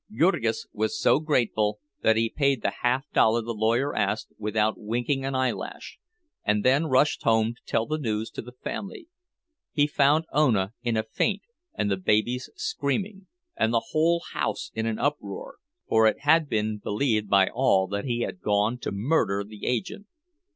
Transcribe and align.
Jurgis 0.11 0.65
was 0.73 0.99
so 0.99 1.19
grateful 1.19 1.77
that 2.01 2.15
he 2.17 2.27
paid 2.27 2.63
the 2.63 2.71
half 2.81 3.03
dollar 3.11 3.43
the 3.43 3.53
lawyer 3.53 3.93
asked 3.95 4.33
without 4.39 4.73
winking 4.75 5.23
an 5.23 5.35
eyelash, 5.35 5.99
and 6.43 6.65
then 6.65 6.87
rushed 6.87 7.21
home 7.21 7.53
to 7.53 7.61
tell 7.67 7.85
the 7.85 7.99
news 7.99 8.31
to 8.31 8.41
the 8.41 8.51
family. 8.63 9.09
He 9.71 9.85
found 9.85 10.25
Ona 10.33 10.73
in 10.81 10.97
a 10.97 11.03
faint 11.03 11.43
and 11.75 11.91
the 11.91 11.97
babies 11.97 12.49
screaming, 12.55 13.27
and 13.55 13.71
the 13.71 13.89
whole 13.91 14.23
house 14.33 14.71
in 14.73 14.87
an 14.87 14.97
uproar—for 14.97 16.07
it 16.07 16.21
had 16.21 16.49
been 16.49 16.79
believed 16.79 17.29
by 17.29 17.49
all 17.53 17.85
that 17.89 18.05
he 18.05 18.21
had 18.21 18.41
gone 18.41 18.79
to 18.79 18.91
murder 18.91 19.43
the 19.43 19.67
agent. 19.67 20.07